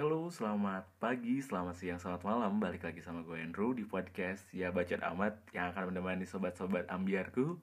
[0.00, 2.56] Halo, selamat pagi, selamat siang, selamat malam.
[2.56, 7.60] Balik lagi sama gue Andrew di podcast Ya Bacot Amat Yang akan menemani sobat-sobat ambiarku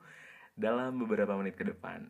[0.53, 2.05] Dalam beberapa menit ke depan.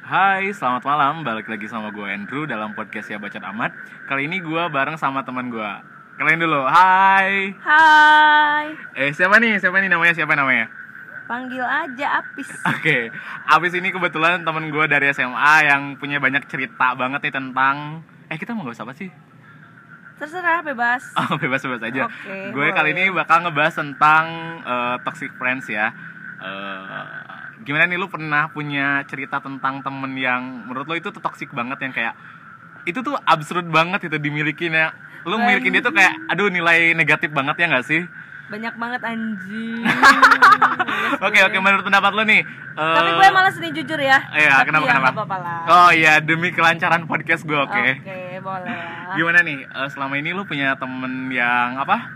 [0.00, 1.28] Hai, selamat malam.
[1.28, 3.76] Balik lagi sama gue Andrew dalam podcast Ya Bacot Amat.
[4.08, 5.72] Kali ini gue bareng sama teman gue.
[6.16, 7.52] Kalian dulu, hai.
[7.60, 9.60] Hai, Eh, siapa nih?
[9.60, 10.16] Siapa nih namanya?
[10.16, 10.83] Siapa namanya?
[11.24, 12.48] Panggil aja Apis.
[12.68, 13.08] Oke,
[13.48, 17.76] abis ini kebetulan temen gue dari SMA yang punya banyak cerita banget nih tentang
[18.24, 19.12] Eh kita mau bahas apa sih?
[20.16, 21.02] Terserah bebas.
[21.20, 24.24] Oh bebas-bebas aja Oke, Gue kali ini bakal ngebahas tentang
[24.62, 25.90] eh, toxic friends ya
[26.40, 27.04] Eh,
[27.64, 31.80] Gimana nih lu pernah punya cerita tentang temen yang menurut lo itu tuh toxic banget
[31.82, 32.14] yang kayak
[32.84, 34.92] Itu tuh absurd banget itu dimilikin ya
[35.24, 38.04] Lu milikin dia tuh kayak aduh nilai negatif banget ya gak sih?
[38.44, 39.80] Banyak banget anjing.
[41.24, 42.42] Oke oke menurut pendapat lo nih
[42.74, 44.18] Tapi eh, gue malas nih jujur ya.
[44.34, 45.36] Iya, Tapi kenapa ya, kenapa?
[45.38, 45.58] lah.
[45.70, 47.70] Oh iya, demi kelancaran podcast gue, oke.
[48.02, 48.74] Oke, boleh.
[49.14, 52.10] Gimana nih, eh, selama ini lu punya temen yang apa?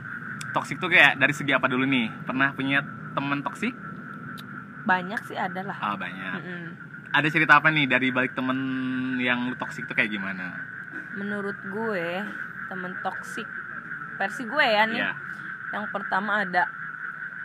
[0.50, 2.10] Toxic tuh kayak dari segi apa dulu nih?
[2.26, 2.82] Pernah punya
[3.14, 3.70] temen toxic?
[4.82, 5.78] Banyak sih ada lah.
[5.78, 6.42] Ah banyak.
[7.14, 8.58] Ada cerita apa nih dari balik temen
[9.22, 10.58] yang toxic tuh kayak gimana?
[11.14, 12.08] Menurut gue,
[12.66, 13.46] temen toksik
[14.18, 15.06] versi gue ya nih.
[15.06, 15.12] Iya.
[15.70, 16.64] Yang pertama ada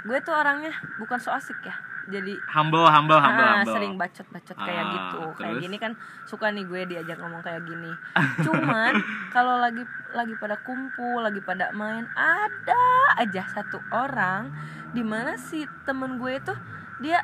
[0.04, 1.76] gue tuh orangnya bukan so asik ya.
[2.04, 3.72] Jadi Humble, humble, humble, Ah, humble.
[3.72, 5.20] sering bacot-bacot kayak Ah, gitu.
[5.34, 5.64] Kayak terus?
[5.64, 5.92] gini kan
[6.26, 7.92] suka nih gue diajak ngomong kayak gini.
[8.46, 8.92] Cuman
[9.32, 12.84] kalau lagi lagi pada kumpul, lagi pada main, ada
[13.16, 14.52] aja satu orang
[14.92, 16.54] di mana si temen gue itu
[17.00, 17.24] dia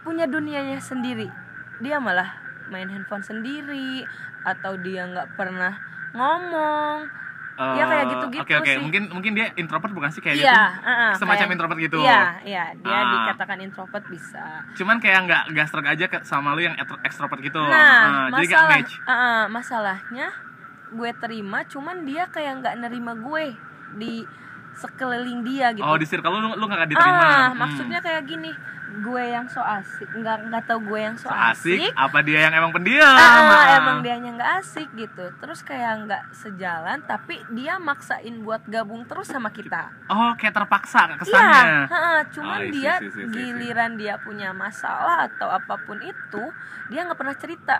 [0.00, 1.28] punya dunianya sendiri.
[1.78, 4.00] Dia malah main handphone sendiri
[4.42, 5.76] atau dia nggak pernah
[6.16, 7.04] ngomong.
[7.56, 8.76] Ya, kayak Eh, gitu-gitu Oke oke, sih.
[8.78, 11.80] mungkin mungkin dia introvert bukan sih kayak dia Iya, tuh ah, ah, semacam kayak- introvert
[11.80, 11.98] gitu.
[11.98, 13.10] Iya, iya, dia Ah.
[13.16, 14.44] dikatakan introvert bisa.
[14.74, 17.56] Cuman kayak nggak nggak aja sama lu yang extrovert gitu.
[17.58, 18.92] Nah, Ah, jadi nggak masalah, match.
[18.98, 20.26] uh, uh, masalahnya
[20.88, 23.44] gue terima, cuman dia kayak nggak nerima gue
[23.94, 24.14] di
[24.76, 25.82] sekeliling dia gitu.
[25.82, 27.18] Oh di circle lu lu nggak diterima.
[27.18, 27.58] ah, Hmm.
[27.58, 28.52] maksudnya kayak gini,
[28.96, 31.92] gue yang so asik, nggak nggak tahu gue yang so, So asik, asik.
[31.92, 33.04] apa dia yang emang pendiam?
[33.08, 33.76] Ah, Ah.
[33.76, 35.32] emang dianya nggak asik gitu.
[35.34, 39.92] Terus kayak nggak sejalan, tapi dia maksain buat gabung terus sama kita.
[40.06, 41.64] Oh, kayak terpaksa Iya, kesannya.
[41.86, 43.32] heeh, cuman Oh, I see, dia see, see, see.
[43.32, 46.44] giliran dia punya masalah atau apa pun itu,
[46.86, 47.76] dia nggak pernah cerita.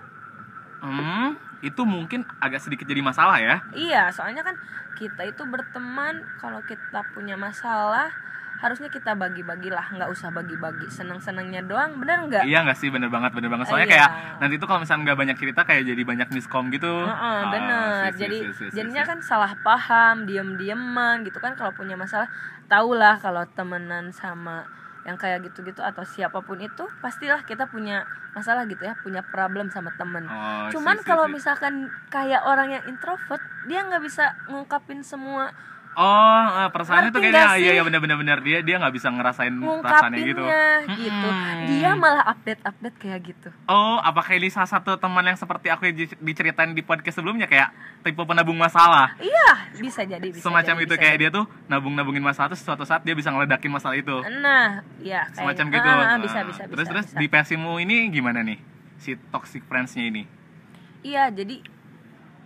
[0.76, 1.32] Hmm,
[1.64, 3.60] itu mungkin agak sedikit jadi masalah ya.
[3.72, 4.56] Iya, soalnya kan
[4.96, 8.08] kita itu berteman kalau kita punya masalah
[8.56, 10.88] harusnya kita bagi-bagilah, nggak usah bagi-bagi.
[10.88, 12.44] Senang-senangnya doang, bener nggak?
[12.48, 13.68] Iya nggak sih, bener banget, bener banget.
[13.68, 13.94] Soalnya Iya.
[14.00, 16.88] kayak nanti tuh kalau misalnya nggak banyak cerita kayak jadi banyak miskom gitu.
[17.04, 18.12] Heeh, Ah, bener.
[18.16, 19.10] sih, Jadi sih, sih, sih, jadinya sih.
[19.12, 22.32] kan salah paham, diem-dieman gitu kan kalau punya masalah.
[22.66, 24.64] Tahulah kalau temenan sama
[25.06, 28.02] yang kayak gitu-gitu atau siapa pun itu pastilah kita punya
[28.34, 30.26] masalah gitu ya, punya problem sama temen.
[30.26, 33.40] Oh, Cuman kalau misalkan kayak orang yang introvert,
[33.70, 35.54] dia nggak bisa ngungkapin semua
[35.96, 40.20] Oh, eh, perasaannya tuh kayaknya iya iya bener-bener bener dia dia nggak bisa ngerasain perasaannya
[40.22, 40.44] gitu.
[40.92, 41.24] gitu.
[41.24, 41.66] Mm-mm.
[41.66, 43.48] Dia malah update-update kayak gitu.
[43.64, 47.72] Oh, apakah ini salah satu teman yang seperti aku di- diceritain di podcast sebelumnya kayak
[48.02, 49.16] tipe penabung masalah?
[49.16, 51.24] Iya, bisa jadi bisa Semacam jadi, itu bisa kayak jadi.
[51.24, 54.20] dia tuh nabung-nabungin masalah terus suatu saat dia bisa ngeledakin masalah itu.
[54.36, 55.56] Nah, iya kayaknya.
[55.56, 55.88] semacam gitu.
[55.88, 56.90] Ah, ah, Ah, bisa bisa Terus bisa.
[56.92, 57.16] terus bisa.
[57.16, 58.60] di versimu ini gimana nih
[58.96, 60.28] si toxic friends-nya ini?
[61.00, 61.64] Iya, jadi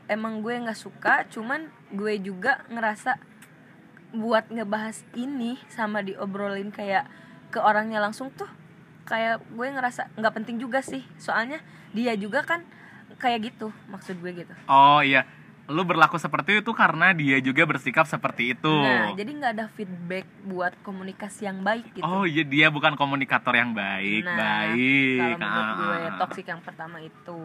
[0.07, 3.19] emang gue nggak suka, cuman gue juga ngerasa
[4.11, 7.07] buat ngebahas ini sama diobrolin kayak
[7.51, 8.49] ke orangnya langsung tuh
[9.07, 11.03] kayak gue ngerasa nggak penting juga sih.
[11.19, 11.59] Soalnya
[11.91, 12.63] dia juga kan
[13.19, 14.55] kayak gitu, maksud gue gitu.
[14.71, 15.27] Oh iya,
[15.71, 18.71] lu berlaku seperti itu karena dia juga bersikap seperti itu.
[18.71, 22.07] Nah, jadi nggak ada feedback buat komunikasi yang baik gitu.
[22.07, 25.19] Oh iya dia bukan komunikator yang baik, Nah, baik.
[25.19, 27.41] Kalau menurut Ah, gue ah, toxic yang pertama itu.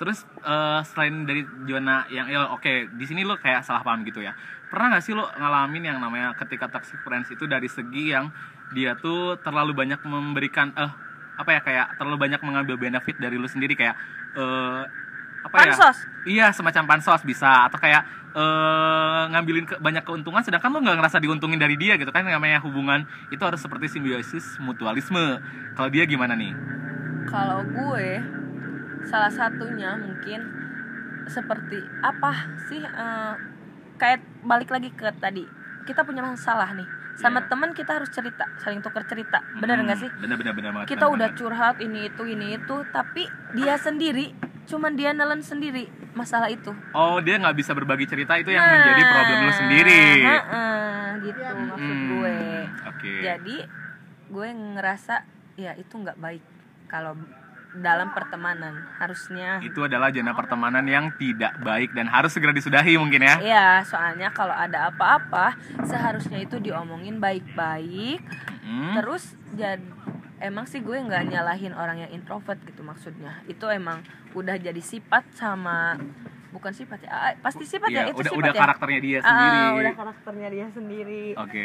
[0.00, 4.20] Terus eh, selain dari zona yang ya oke di sini lo kayak salah paham gitu
[4.24, 4.32] ya.
[4.72, 8.32] Pernah nggak sih lo ngalamin yang namanya ketika toxic friends itu dari segi yang
[8.72, 10.88] dia tuh terlalu banyak memberikan eh
[11.36, 13.92] apa ya kayak terlalu banyak mengambil benefit dari lu sendiri kayak
[14.32, 14.82] eh
[15.44, 15.76] apa ya?
[15.76, 15.98] Pansos.
[16.24, 18.00] Iya semacam pansos bisa atau kayak
[18.32, 22.64] eh ngambilin ke, banyak keuntungan sedangkan lo nggak ngerasa diuntungin dari dia gitu kan namanya
[22.64, 25.36] hubungan itu harus seperti simbiosis mutualisme.
[25.76, 26.56] Kalau dia gimana nih?
[27.28, 28.24] Kalau gue
[29.04, 30.48] salah satunya mungkin
[31.28, 32.32] seperti apa
[32.72, 33.34] sih eh,
[34.02, 35.46] kayak balik lagi ke tadi
[35.84, 37.46] kita punya masalah nih sama Iya.
[37.46, 40.88] teman kita harus cerita saling tukar cerita benar Hmm, nggak sih Bener bener bener banget.
[40.88, 41.38] kita bener udah banget.
[41.38, 43.22] curhat ini itu ini itu tapi
[43.52, 44.32] dia sendiri
[44.64, 48.74] cuman dia nelen sendiri masalah itu Oh dia nggak bisa berbagi cerita itu yang Nah,
[48.74, 50.02] menjadi problem lu sendiri.
[50.24, 52.36] heeh, gitu maksud Hmm, gue
[52.88, 53.12] Oke.
[53.20, 53.56] jadi
[54.28, 55.14] gue ngerasa
[55.54, 56.42] ya itu nggak baik
[56.86, 57.12] kalau
[57.74, 63.20] dalam pertemanan harusnya itu adalah zona pertemanan yang tidak baik dan harus segera disudahi mungkin
[63.20, 68.20] ya Iya, soalnya kalau ada apa-apa seharusnya itu diomongin baik-baik.
[68.60, 68.92] Hmm.
[68.94, 69.80] Terus jadi
[70.38, 73.40] emang sih gue nggak nyalahin orang yang introvert gitu maksudnya.
[73.46, 75.96] Itu emang udah jadi sifat sama
[76.50, 78.60] bukan sifat ya, ah, pasti sifat ya, Iya, itu udah sifat udah ya.
[78.60, 81.24] karakternya dia Ah, sendiri udah karakternya dia sendiri.
[81.32, 81.64] oke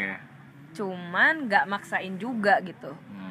[0.74, 2.96] Cuman nggak maksain juga gitu.
[3.12, 3.27] Hmm.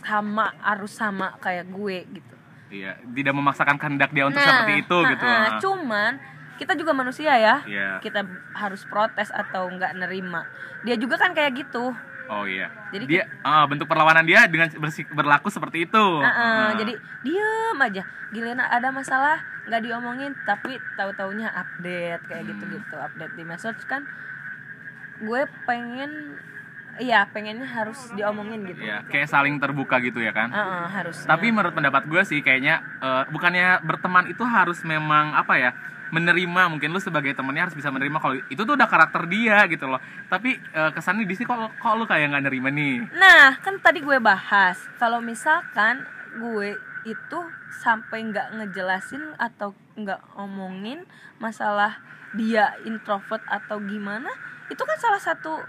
[0.00, 2.34] Sama harus sama kayak gue gitu.
[2.70, 5.58] iya tidak memaksakan kehendak dia untuk Nah, seperti itu ah, gitu ah, Ah.
[5.58, 6.12] cuman
[6.54, 7.64] kita juga manusia ya.
[7.64, 7.98] Iya.
[7.98, 8.20] Kita
[8.52, 10.46] harus protes atau nggak nerima.
[10.80, 11.90] Dia juga kan kayak gitu.
[12.26, 12.70] Oh iya.
[12.88, 16.04] Jadi dia ah, bentuk perlawanan dia dengan bersik- berlaku seperti itu.
[16.20, 16.70] Heeh, Ah.
[16.74, 19.36] jadi diem aja giliran ada masalah
[19.66, 22.50] nggak diomongin tapi tahu taunya update kayak Hmm.
[22.50, 24.06] gitu gitu update di message kan
[25.18, 26.38] gue pengen
[26.98, 28.82] iya pengennya harus diomongin gitu.
[28.82, 30.50] Iya, kayak saling terbuka gitu ya kan.
[30.50, 31.22] Heeh, harus.
[31.22, 35.70] Tapi menurut pendapat gue sih kayaknya eh, bukannya berteman itu harus memang apa ya
[36.10, 36.72] menerima.
[36.74, 40.02] Mungkin lu sebagai temennya harus bisa menerima kalau itu tuh udah karakter dia gitu loh.
[40.26, 43.14] Tapi eh, kesannya di sini kok kok lu kayak nggak nerima nih?
[43.14, 46.02] Nah kan tadi gue bahas kalau misalkan
[46.34, 46.74] gue
[47.08, 47.40] itu
[47.80, 51.08] sampai nggak ngejelasin atau nggak ngomongin
[51.40, 51.96] masalah
[52.36, 54.30] dia introvert atau gimana
[54.70, 55.64] itu kan salah satu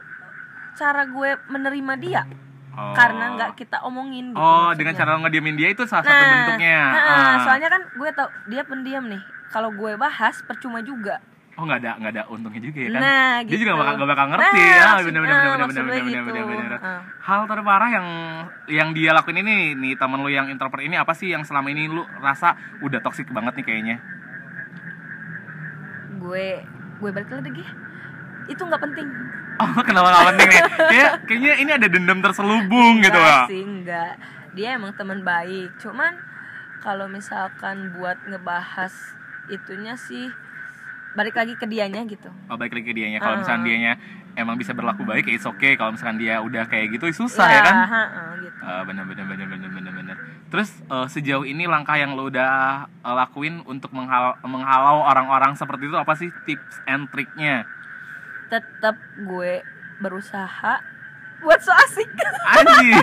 [0.73, 2.23] cara gue menerima dia.
[2.71, 2.95] Oh.
[2.95, 4.79] karena nggak kita omongin gitu oh maksudnya.
[4.79, 6.79] dengan cara ngediemin dia itu salah nah, satu bentuknya.
[6.88, 7.35] nah, Ah.
[7.44, 9.19] soalnya kan gue tau dia pendiam nih.
[9.51, 11.19] Kalau gue bahas percuma juga.
[11.59, 13.01] Oh nggak ada nggak ada untungnya juga ya kan?
[13.03, 13.68] Nah dia gitu.
[13.68, 14.56] juga bakal gak bakal ngerti.
[14.56, 16.27] Nah, ya bener bener nah, bener bener maksud bener gue bener gitu.
[16.31, 17.01] bener bener Ah.
[17.19, 18.07] hal terparah yang
[18.71, 21.91] yang dia lakuin ini nih temen lu yang introvert ini apa sih yang selama ini
[21.91, 23.95] lu rasa udah toksik banget nih kayaknya
[26.18, 26.47] gue
[27.03, 27.65] gue balik lagi.
[28.47, 29.07] Itu nggak penting
[29.62, 30.62] oh kenapa gak penting nih?
[30.90, 34.13] Kayak kayaknya ini ada dendam terselubung gitu Enggak loh sih enggak.
[34.52, 35.78] Dia emang teman baik.
[35.78, 36.13] Cuman
[36.80, 38.92] kalau misalkan buat ngebahas
[39.48, 40.28] itunya sih
[41.12, 42.31] balik lagi ke dianya gitu.
[42.48, 43.19] Oh baik lagi ke dianya.
[43.19, 43.40] Kalau Ah.
[43.40, 43.94] misalnya dianya
[44.31, 45.75] emang bisa berlaku baik ya it's okay.
[45.75, 47.75] Kalau misalkan dia udah kayak gitu susah ya, kan?
[47.75, 48.60] ha, ha, gitu.
[48.60, 50.16] Ah, bener bener bener bener bener bener.
[50.48, 52.52] Terus eh, sejauh ini langkah yang lo udah
[52.88, 57.68] eh, lakuin untuk menghal menghalau orang-orang seperti itu apa sih tips and triknya?
[58.51, 59.63] Tetap gue
[60.03, 60.83] berusaha
[61.42, 62.06] buat so asik
[62.53, 62.94] Anjing.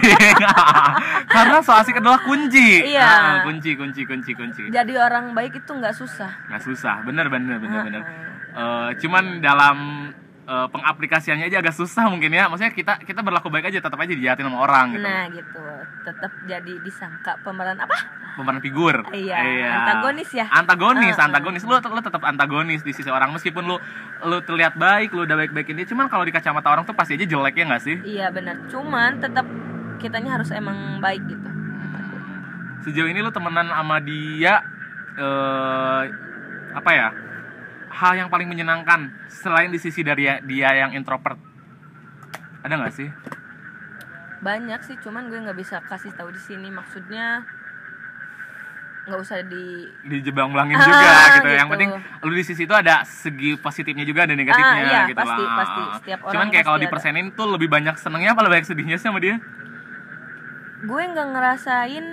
[1.35, 2.87] Karena so asik adalah kunci.
[2.95, 3.03] Iya.
[3.03, 4.71] Ah, kunci kunci kunci kunci.
[4.71, 8.03] jadi orang baik itu nggak susah Nggak susah, bener bener bener bener.
[8.07, 8.29] Ha-ha.
[8.59, 9.77] Eh, cuman dalam
[10.49, 12.49] eh, pengaplikasiannya aja agak susah mungkin ya.
[12.49, 15.05] Maksudnya kita kita berlaku baik aja, tetap aja dijahatin sama orang gitu.
[15.05, 15.65] nah gitu
[16.09, 17.97] tetap jadi disangka pemeran apa
[18.39, 19.03] Pemeran figur.
[19.11, 19.35] Iya,
[19.67, 20.47] antagonis ya?
[20.47, 21.27] Antagonis, ah.
[21.27, 21.63] antagonis.
[21.67, 23.77] Lu lu tetap antagonis di sisi orang meskipun lu
[24.23, 27.27] lu terlihat baik, lu udah baik-baikin dia, cuman kalau di kacamata orang tuh pasti aja
[27.27, 27.99] jelek ya nggak sih?
[28.07, 29.47] iya benar cuman tetap
[29.99, 31.49] kitanya harus emang baik gitu
[32.79, 34.63] Sejauh ini lu temenan sama dia
[35.19, 36.03] eh
[36.79, 37.09] apa ya?
[37.91, 41.39] Hal yang paling menyenangkan selain di sisi dari dia yang introvert.
[42.61, 43.11] Ada nggak sih?
[44.39, 47.43] banyak sih cuman gue nggak bisa kasih tahu di sini maksudnya
[49.03, 51.49] nggak usah di dijebang belangin Ah, juga gitu.
[51.49, 51.73] Yang gitu.
[51.75, 51.91] penting
[52.23, 55.57] lu di sisi itu ada segi positifnya juga ada negatifnya Ah, iya, gitu pasti, lah.
[55.59, 55.83] pasti.
[55.99, 56.85] Setiap Cuman orang kayak kalau ada.
[56.87, 59.43] dipersenin tuh lebih banyak senengnya apa lebih banyak sedihnya sih sama dia?
[60.79, 62.07] gue nggak ngerasain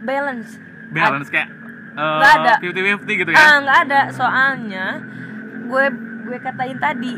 [0.00, 0.56] balance
[0.88, 1.52] Balance kayak
[1.94, 2.52] eh, Nggak ada.
[2.58, 3.38] 50-50 gitu ya.
[3.38, 4.86] ah nggak ada soalnya
[5.64, 5.84] gue
[6.24, 7.14] gue katain tadi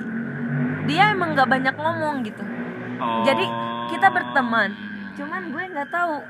[0.85, 2.45] dia emang nggak banyak ngomong gitu
[2.97, 3.21] Oh.
[3.23, 3.45] jadi
[3.87, 4.73] kita berteman
[5.13, 6.25] cuman gue nggak tahu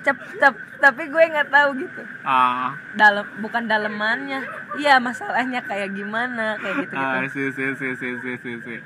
[0.00, 4.44] cep cep tapi gue nggak tahu gitu ah, dalam bukan dalemannya
[4.76, 8.78] iya masalahnya kayak gimana kayak gitu gitu ah, sih, sih, sih, sih, sih, sih.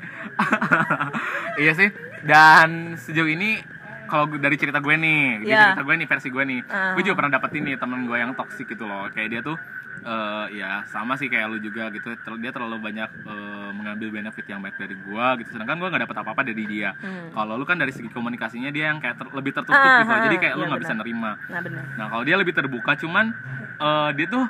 [1.57, 1.91] iya sih.
[2.21, 3.63] Dan sejauh ini
[4.09, 5.63] kalau dari cerita gue nih, Iya.
[5.71, 6.93] cerita gue nih versi gue nih, Ah.
[6.93, 9.07] gue juga pernah dapetin nih temen gue yang toksik gitu loh.
[9.09, 9.59] Kayak dia tuh
[9.99, 12.09] eh, ya sama sih kayak lu juga gitu.
[12.39, 15.51] Dia terlalu banyak eh, mengambil benefit yang baik dari gue gitu.
[15.53, 16.95] Sedangkan gue nggak dapet apa-apa dari dia.
[16.95, 17.31] Hmm.
[17.31, 20.13] Kalau lu kan dari segi komunikasinya dia yang kayak ter- lebih tertutup Ah, gitu.
[20.13, 21.31] ah, Jadi kayak lu iya nggak bisa nerima.
[21.45, 21.61] nah
[21.95, 23.35] Nah kalau dia lebih terbuka, cuman
[23.77, 24.45] eh, dia tuh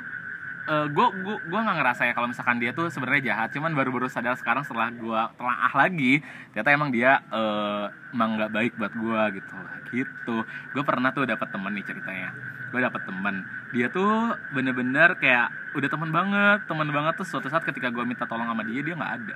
[0.67, 4.37] gue gue gue nggak ngerasa ya kalau misalkan dia tuh sebenarnya jahat, cuman baru-baru sadar
[4.37, 6.21] sekarang setelah gue telaah lagi,
[6.53, 9.55] ternyata emang dia eh, emang nggak baik buat gue gitu
[9.89, 10.35] gitu.
[10.45, 12.29] Gue pernah tuh dapat temen nih ceritanya.
[12.69, 13.41] Gue dapat temen,
[13.73, 18.29] dia tuh bener-bener kayak udah temen banget, temen banget tuh suatu saat ketika gue minta
[18.29, 19.35] tolong sama dia dia nggak ada.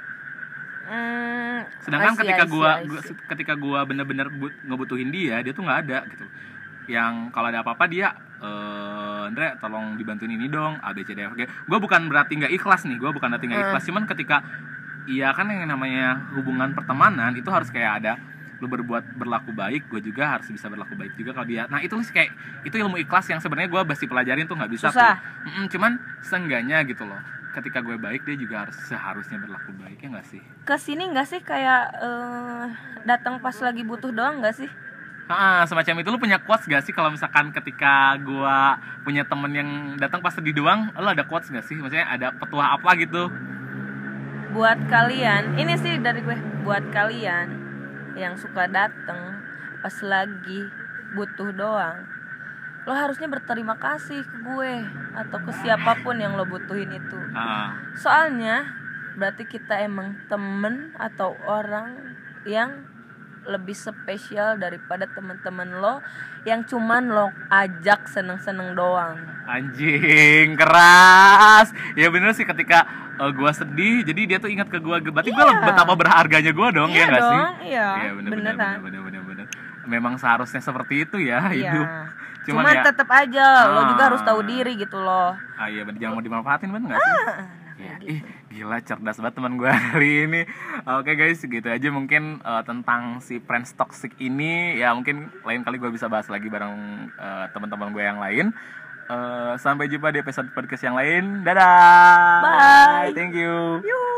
[0.83, 2.43] Hmm, Sedangkan ketika
[2.99, 3.15] see.
[3.31, 6.25] ketika gua bener-bener but- ngebutuhin dia, dia tuh nggak ada gitu.
[6.87, 8.11] Yang kalau ada apa-apa dia
[8.43, 11.47] eh Andre tolong dibantuin ini dong A B C D F G.
[11.65, 13.69] Gua bukan berarti nggak ikhlas nih, gua bukan berarti nggak Hmm.
[13.71, 14.43] ikhlas, cuman ketika
[15.07, 18.13] iya kan yang namanya hubungan pertemanan itu harus kayak ada
[18.63, 21.91] lu berbuat berlaku baik gue juga harus bisa berlaku baik juga kalau dia nah itu
[21.99, 22.31] sih kayak
[22.63, 25.19] itu ilmu ikhlas yang sebenarnya gue masih pelajarin tuh nggak bisa Susah.
[25.19, 25.91] tuh Mm-mm, cuman
[26.23, 27.19] seenggaknya gitu loh
[27.51, 31.27] ketika gue baik dia juga harus seharusnya berlaku baik ya nggak sih ke sini nggak
[31.27, 32.65] sih kayak eh,
[33.03, 34.69] datang pas lagi butuh doang nggak sih
[35.31, 38.75] Ah, semacam itu lu punya quotes gak sih kalau misalkan ketika gua
[39.07, 41.79] punya temen yang datang pas sedih doang, lu ada quotes gak sih?
[41.79, 43.31] Maksudnya ada petua apa gitu?
[44.53, 47.47] buat kalian ini sih dari gue buat kalian
[48.13, 49.41] yang suka dateng
[49.81, 50.69] pas lagi
[51.17, 52.05] butuh doang
[52.85, 54.73] lo harusnya berterima kasih ke gue
[55.17, 58.69] atau ke siapa pun yang lo butuhin itu Ah, soalnya
[59.17, 62.13] berarti kita emang temen atau orang
[62.45, 62.85] yang
[63.45, 65.99] lebih spesial daripada teman-teman lo
[66.43, 71.67] yang cuman lo ajak seneng-seneng doang anjing keras.
[71.93, 74.97] Ya bener sih ketika eh, gua sedih, jadi dia tuh ingat ke gua.
[74.97, 75.63] Berarti gua Iya.
[75.65, 77.37] betapa berharganya gua dong, Iya ya gak sih?
[77.37, 77.87] dong, iya.
[77.93, 78.75] Iya bener bener Beneran.
[78.81, 79.45] bener bener bener.
[79.83, 81.83] Memang seharusnya seperti itu ya hidup.
[81.83, 82.23] Iya.
[82.43, 84.07] Cuman, Cuman, ya, tetap aja lo juga Ah.
[84.11, 87.62] harus tahu diri gitu loh ah iya bener jangan mau dimanfaatin bener gak sih?
[87.79, 88.21] Ya, ih
[88.53, 90.41] gila cerdas banget teman gue hari ini.
[90.85, 95.81] Oke guys, gitu aja mungkin eh, tentang si friends toxic ini ya mungkin lain kali
[95.81, 98.53] gue bisa bahas lagi bareng eh, teman-teman gue yang lain.
[99.03, 101.43] Eh, sampai jumpa di episode podcast yang lain.
[101.43, 102.41] Dadah.
[102.41, 103.11] Bye.
[103.11, 103.81] Thank you.
[103.83, 104.13] Yuh.